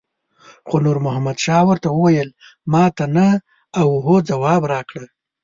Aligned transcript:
خو 0.67 0.75
نور 0.85 0.97
محمد 1.05 1.37
شاه 1.45 1.63
ورته 1.67 1.87
وویل 1.91 2.29
ماته 2.71 3.05
نه 3.15 3.27
او 3.79 3.89
هو 4.05 4.15
ځواب 4.29 4.61
راکړه. 4.73 5.07